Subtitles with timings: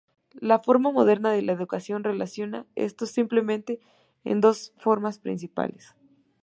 [0.39, 3.79] La forma moderna de la ecuación relaciona estos simplemente
[4.23, 5.93] en dos formas principales.